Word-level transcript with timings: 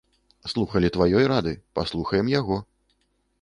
Слухалі 0.53 0.89
тваёй 0.95 1.25
рады, 1.33 1.53
паслухаем 1.81 2.33
яго. 2.39 2.59